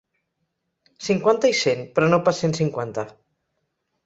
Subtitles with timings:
[1.07, 3.05] Cinquanta i cent, però no pas cent cinquanta.